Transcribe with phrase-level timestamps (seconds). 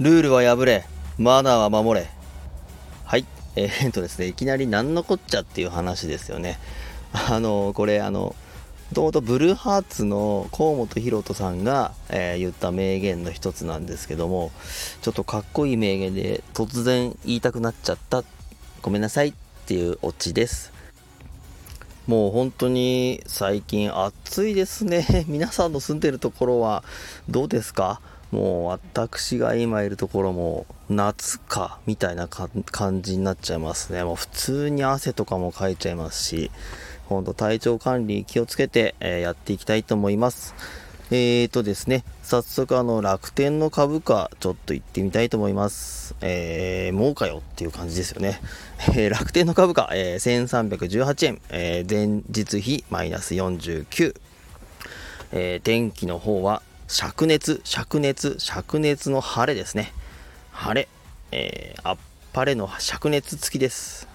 [0.00, 0.86] ルールは破れ、
[1.18, 2.08] マナーは守れ。
[3.04, 3.26] はい。
[3.56, 6.58] えー、っとですね、いきなり何のこっちゃっていう話ですよね。
[7.12, 14.50] あの、これ、あの、もともとブルーハーツの河本ロ人さんが、えー、言った名言の一つなんですけども、
[15.02, 18.24] ちょっとかっこいい名言で突然言いたくなっちゃった。
[18.80, 19.34] ごめんなさいっ
[19.66, 20.75] ていうオチです。
[22.06, 25.04] もう本当に最近暑いですね。
[25.26, 26.84] 皆さんの住んでるところは
[27.28, 28.00] どうですか？
[28.30, 34.04] もう私が今いるところも夏かみたいな感じになっちゃいますね。
[34.04, 36.50] もう普通に汗とかもかいちゃいますし、
[37.08, 40.54] ほんと体調管理気をつけて、え、やっていきたいと思います。
[41.12, 46.16] えーとですね、早速あの楽天の株価ちょっと行ってみたいと思います。
[46.20, 48.40] えー、もうかよっていう感じですよね。
[48.90, 54.16] えー、楽天の株価、えー、1318円、えー、前日比マイナス49。
[55.30, 59.92] えー、天気の方は灼熱、灼熱、灼熱の晴れですね。
[60.50, 60.88] 晴れ。
[61.30, 61.96] えー、あっ
[62.32, 64.08] ぱれの灼熱付きです。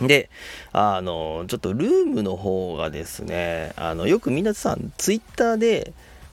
[0.06, 0.30] で、
[0.72, 5.92] あの、ちょっとルームの方がですね、あの、よく皆さん、ツイッターで、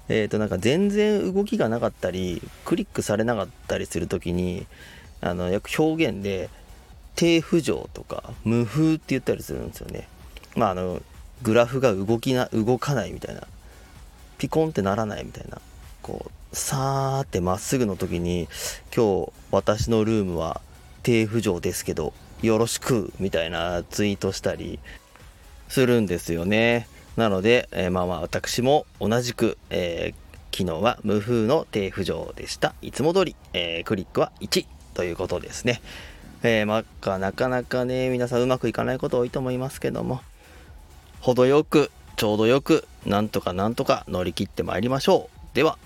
[0.09, 4.65] えっ、ー、と、なんか全然動きがなかったり、クリックされなかったりするときに、
[5.21, 6.49] あの、よく表現で、
[7.15, 10.07] 低浮上とか、無風って言ったりするんですよね。
[10.55, 11.01] まあ、あの、
[11.41, 13.41] グラフが動きな、動かないみたいな。
[14.37, 15.59] ピコンってならないみたいな
[16.01, 18.47] こうさーってまっすぐの時に
[18.95, 20.61] 今日私のルームは
[21.03, 24.79] 低浮上ですけどよろしくみたいなツイートしたり
[25.69, 26.87] するんですよね。
[27.15, 32.73] なので、えー、まあまあ私も同じく、えー、昨日は無風の低浮上でした。
[32.81, 35.81] いつも通り、えー、クリックは1ということですね。
[36.43, 40.21] えー、まあ、なかなかね皆さんうまくいかないこと多いと思いますけども
[41.19, 45.55] 程よくちょうどよくなんとかなんとか乗り切ってまいりましょう。
[45.55, 45.77] では。